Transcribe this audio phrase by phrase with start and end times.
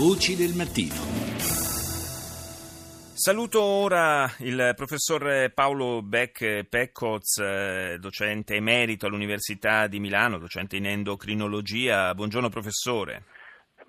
[0.00, 0.94] Voci del mattino.
[3.12, 10.86] Saluto ora il professor Paolo Beck Peccoz, eh, docente emerito all'Università di Milano, docente in
[10.86, 12.14] endocrinologia.
[12.14, 13.24] Buongiorno professore.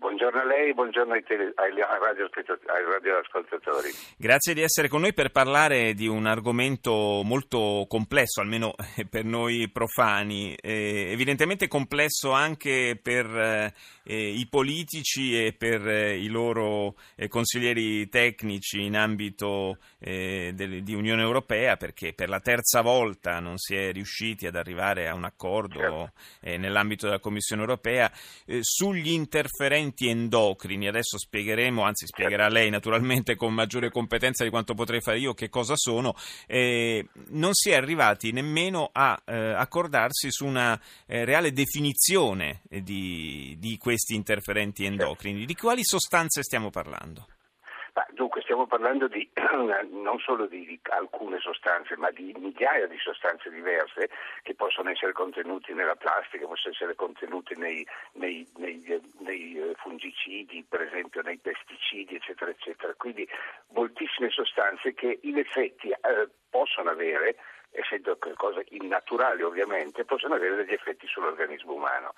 [0.00, 3.90] Buongiorno a lei, buongiorno ai, tele, ai, ai radioascoltatori.
[4.16, 8.74] Grazie di essere con noi per parlare di un argomento molto complesso, almeno
[9.10, 13.74] per noi profani, eh, evidentemente complesso anche per eh,
[14.04, 20.94] i politici e per eh, i loro eh, consiglieri tecnici in ambito eh, del, di
[20.94, 25.24] Unione Europea, perché per la terza volta non si è riusciti ad arrivare a un
[25.24, 26.12] accordo certo.
[26.40, 28.10] Eh, nell'ambito della Commissione Europea
[28.60, 30.88] sugli interferenti agenti endocrini.
[30.88, 35.48] Adesso spiegheremo, anzi spiegherà lei naturalmente con maggiore competenza di quanto potrei fare io che
[35.48, 36.14] cosa sono.
[36.46, 43.56] Eh, non si è arrivati nemmeno a eh, accordarsi su una eh, reale definizione di,
[43.58, 45.44] di questi interferenti endocrini.
[45.44, 47.26] Di quali sostanze stiamo parlando?
[48.20, 49.26] Dunque stiamo parlando di,
[49.92, 54.10] non solo di, di, alcune sostanze, ma di migliaia di sostanze diverse
[54.42, 58.84] che possono essere contenute nella plastica, possono essere contenute nei, nei, nei,
[59.20, 62.92] nei eh, fungicidi, per esempio nei pesticidi, eccetera, eccetera.
[62.92, 63.26] Quindi
[63.68, 67.36] moltissime sostanze che in effetti eh, possono avere
[67.70, 72.12] essendo cose innaturali ovviamente, possono avere degli effetti sull'organismo umano.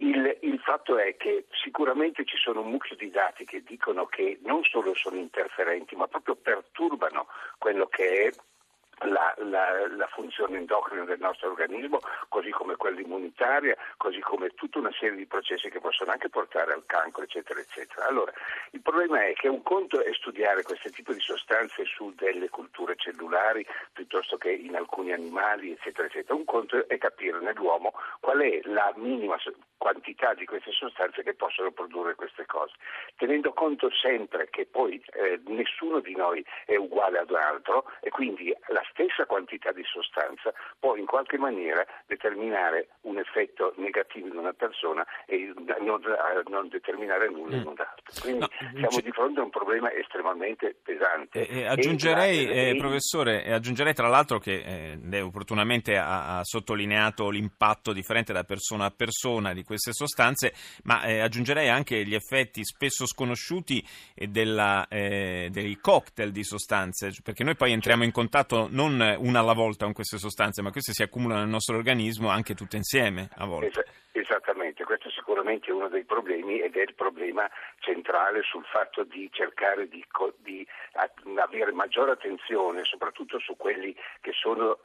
[0.00, 4.38] Il, il, fatto è che sicuramente ci sono un mucchio di dati che dicono che
[4.44, 7.26] non solo sono interferenti, ma proprio perturbano
[7.58, 13.76] quello che è la, la, la, funzione endocrina del nostro organismo, così come quella immunitaria,
[13.96, 18.06] così come tutta una serie di processi che possono anche portare al cancro, eccetera, eccetera.
[18.06, 18.32] Allora,
[18.70, 22.94] il problema è che un conto è studiare questo tipo di sostanze su delle culture
[22.96, 26.34] cellulari piuttosto che in alcuni animali, eccetera, eccetera.
[26.34, 29.36] Un conto è capire nell'uomo qual è la minima
[29.76, 32.74] quantità di queste sostanze che possono produrre queste cose,
[33.16, 38.10] tenendo conto sempre che poi eh, nessuno di noi è uguale ad un altro e
[38.10, 44.36] quindi la stessa quantità di sostanza può in qualche maniera determinare un effetto negativo in
[44.36, 46.00] una persona e non,
[46.48, 47.66] non determinare nulla in mm.
[47.66, 48.20] un'altra.
[48.20, 51.46] Quindi no, siamo c- di fronte a un problema estremamente pesante.
[51.46, 56.44] Eh, eh, aggiungerei, e, eh, professore, aggiungerei tra l'altro che eh, lei opportunamente ha, ha,
[56.44, 60.52] sottolineato l'impatto differente da persona a persona di queste sostanze,
[60.84, 63.84] ma eh, aggiungerei anche gli effetti spesso sconosciuti
[64.14, 69.52] della, eh, dei cocktail di sostanze, perché noi poi entriamo in contatto non una alla
[69.52, 73.44] volta con queste sostanze, ma queste si accumulano nel nostro organismo anche tutte insieme a
[73.44, 73.84] volte.
[74.12, 79.28] Esattamente, questo sicuramente è uno dei problemi ed è il problema centrale sul fatto di
[79.32, 80.04] cercare di,
[80.42, 80.66] di
[81.36, 84.78] avere maggiore attenzione soprattutto su quelli che sono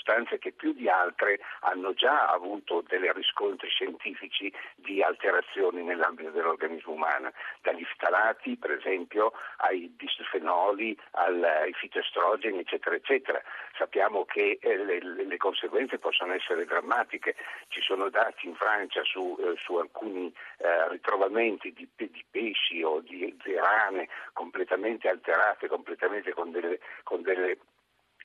[0.00, 6.94] sostanze che più di altre hanno già avuto dei riscontri scientifici di alterazioni nell'ambito dell'organismo
[6.94, 13.42] umano, dagli ftalati per esempio ai bisfenoli, ai fitoestrogeni eccetera eccetera.
[13.76, 17.36] Sappiamo che eh, le, le, conseguenze possono essere drammatiche,
[17.68, 23.00] ci sono dati in Francia su, eh, su alcuni eh, ritrovamenti di, di, pesci o
[23.00, 27.58] di, di rane completamente alterate, completamente con delle, con delle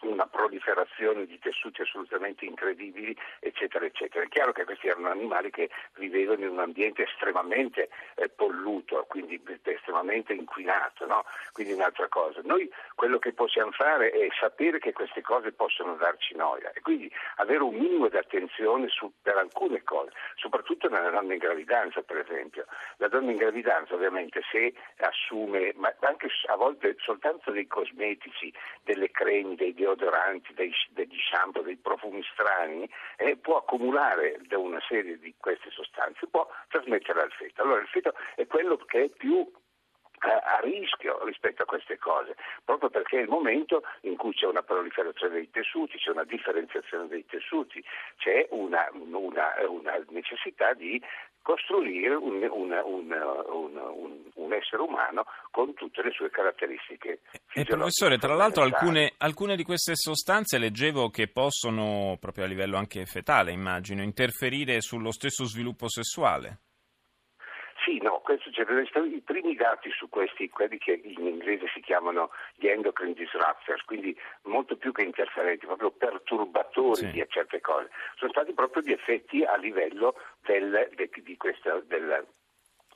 [0.02, 4.24] una proliferazione di tessuti assolutamente incredibili, eccetera, eccetera.
[4.24, 9.42] È chiaro che questi erano animali che vivevano in un ambiente estremamente eh, polluto, quindi
[9.64, 11.24] estremamente inquinato, no?
[11.52, 12.42] quindi un'altra cosa.
[12.44, 17.12] Noi quello che possiamo fare è sapere che queste cose possono darci noia e quindi
[17.38, 22.18] avere un minimo di attenzione su, per alcune cose, soprattutto nella donna in gravidanza, per
[22.18, 22.66] esempio.
[22.98, 28.54] La donna in gravidanza ovviamente se assume, ma anche a volte soltanto dei cosmetici,
[28.84, 34.82] delle cremi, dei deodoranti, dei, degli shampoo, dei profumi strani, eh, può accumulare da una
[34.88, 37.62] serie di queste sostanze, può trasmettere al feto.
[37.62, 42.36] Allora il feto è quello che è più eh, a rischio rispetto a queste cose,
[42.64, 47.08] proprio perché è il momento in cui c'è una proliferazione dei tessuti, c'è una differenziazione
[47.08, 47.84] dei tessuti,
[48.18, 51.02] c'è una, una, una necessità di
[51.46, 57.20] costruire un, un, un, un, essere umano con tutte le sue caratteristiche.
[57.54, 62.78] E professore, tra l'altro alcune, alcune, di queste sostanze leggevo che possono, proprio a livello
[62.78, 66.62] anche fetale immagino, interferire sullo stesso sviluppo sessuale.
[67.86, 68.66] Sì, no, questo, cioè,
[69.04, 74.18] i primi dati su questi, quelli che in inglese si chiamano gli endocrine disruptors, quindi
[74.46, 77.12] molto più che interferenti, proprio perturbatori sì.
[77.12, 80.16] di certe cose, sono stati proprio gli effetti a livello
[80.70, 82.26] del, de, di questa, del,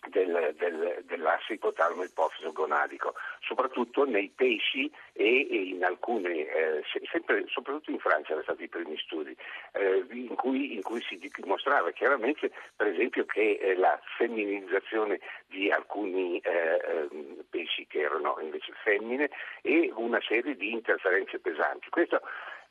[0.08, 7.46] del, del, dell'asse ipotalamo ipofiso gonadico, soprattutto nei pesci e, e in alcune, eh, sempre,
[7.48, 9.36] soprattutto in Francia erano stati i primi studi,
[9.74, 15.70] eh, in, cui, in, cui, si dimostrava chiaramente per esempio che eh, la femminilizzazione di
[15.70, 16.82] alcuni eh,
[17.12, 19.30] ehm, pesci che erano invece femmine
[19.62, 21.90] e una serie di interferenze pesanti.
[21.90, 22.22] Questo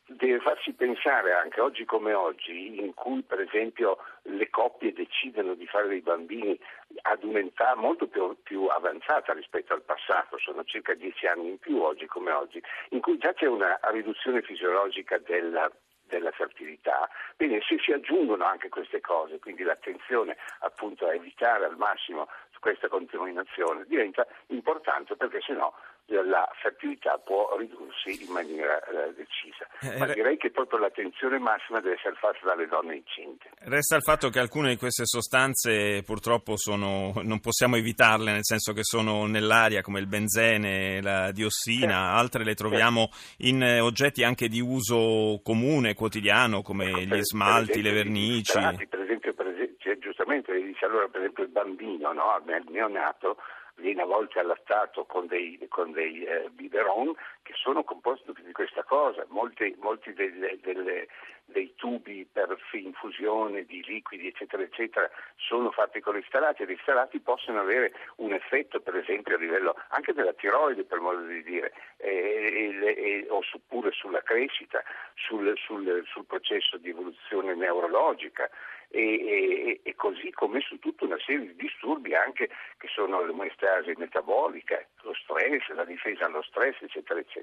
[0.09, 5.67] deve farci pensare anche oggi come oggi, in cui per esempio le coppie decidono di
[5.67, 6.59] fare dei bambini
[7.03, 11.81] ad un'età molto più, più, avanzata rispetto al passato, sono circa dieci anni in più
[11.81, 15.71] oggi come oggi, in cui già c'è una riduzione fisiologica della
[16.09, 17.07] della fertilità.
[17.37, 22.29] Bene, se si aggiungono anche queste cose, quindi l'attenzione appunto a evitare al massimo
[22.61, 25.73] questa contaminazione diventa importante perché sennò
[26.09, 29.67] la fertilità può ridursi in maniera eh, decisa.
[29.81, 33.51] Eh, Ma direi che proprio l'attenzione massima deve essere fatta dalle donne incinte.
[33.61, 38.73] Resta il fatto che alcune di queste sostanze purtroppo sono, non possiamo evitarle, nel senso
[38.73, 42.19] che sono nell'aria come il benzene, la diossina, eh.
[42.19, 47.83] altre le troviamo in eh, oggetti anche di uso comune, quotidiano, come ecco, gli smalti,
[47.83, 48.53] le vernici.
[48.53, 52.43] Per esempio, per esempio cioè, giustamente dice allora per esempio il bambino, no?
[52.45, 53.37] il neonato,
[53.79, 57.15] viene a volte allattato con dei, con dei eh, biberon
[57.49, 61.09] che sono composti di questa cosa, molti, molti delle, delle,
[61.47, 66.77] dei tubi per infusione di liquidi eccetera eccetera sono fatti con gli sterati e gli
[66.83, 71.43] sterati possono avere un effetto per esempio a livello anche della tiroide per modo di
[71.43, 74.83] dire eh, eh, o pure sulla crescita,
[75.15, 78.51] sul, sul, sul processo di evoluzione neurologica
[78.91, 82.49] e, e, e, così come su tutta una serie di disturbi anche
[82.79, 87.38] che sono l'omeostasi metabolica, lo stress, la difesa allo stress, eccetera, eccetera.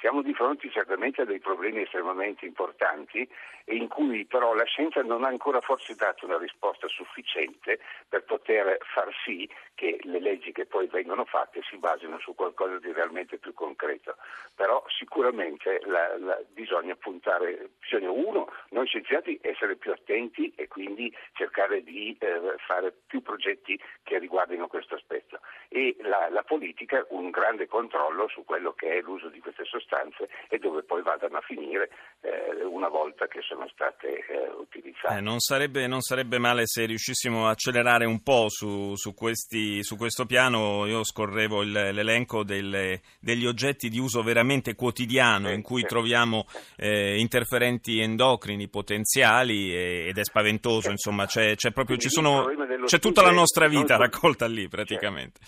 [0.00, 3.26] Siamo di fronte certamente a dei problemi estremamente importanti
[3.66, 8.76] in cui però la scienza non ha ancora forse dato una risposta sufficiente per poter
[8.92, 13.38] far sì che le leggi che poi vengono fatte si basino su qualcosa di realmente
[13.38, 14.16] più concreto.
[14.54, 21.14] Però sicuramente la, la, bisogna puntare, bisogna uno, noi scienziati essere più attenti e quindi
[21.32, 27.30] cercare di eh, fare più progetti che riguardino questo aspetto e la, la, politica un
[27.30, 31.40] grande controllo su quello che è l'uso di queste sostanze e dove poi vadano a
[31.40, 31.90] finire
[32.20, 35.18] eh, una volta che sono state eh, utilizzate.
[35.18, 39.82] Eh, non, sarebbe, non, sarebbe, male se riuscissimo a accelerare un po' su, su, questi,
[39.82, 45.62] su questo piano, io scorrevo il, l'elenco delle, degli oggetti di uso veramente quotidiano in
[45.62, 52.46] cui troviamo eh, interferenti endocrini potenziali ed è spaventoso insomma, c'è, c'è proprio, ci sono,
[52.84, 55.40] c'è tutta la nostra vita raccolta lì praticamente.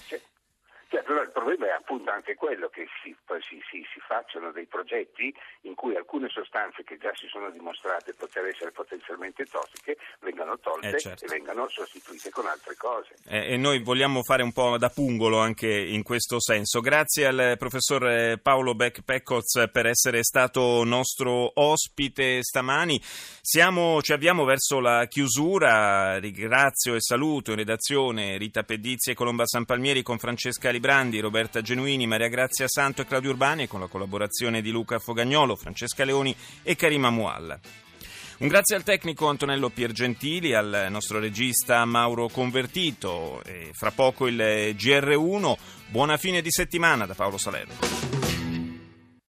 [0.89, 1.31] Cioè, però il
[2.17, 3.15] anche quello che si,
[3.49, 5.33] si, si, si, facciano dei progetti
[5.63, 10.97] in cui alcune sostanze che già si sono dimostrate poter essere potenzialmente tossiche vengano tolte
[10.97, 11.25] eh certo.
[11.25, 13.15] e vengano sostituite con altre cose.
[13.27, 16.81] Eh, e noi vogliamo fare un po' da pungolo anche in questo senso.
[16.81, 22.99] Grazie al professor eh, Paolo Beck-Peccoz per essere stato nostro ospite stamani.
[23.03, 26.19] Siamo, ci avviamo verso la chiusura.
[26.19, 31.61] Ringrazio e saluto in redazione Rita Pedizzi e Colomba San Palmieri con Francesca Librandi, Roberta
[31.61, 36.35] Genuini, Maria Grazia Santo e Claudio Urbani con la collaborazione di Luca Fogagnolo, Francesca Leoni
[36.63, 37.59] e Karima Mualla.
[38.39, 44.37] Un grazie al tecnico Antonello Piergentili, al nostro regista Mauro Convertito e fra poco il
[44.37, 45.57] GR1.
[45.89, 48.16] Buona fine di settimana da Paolo Salerno.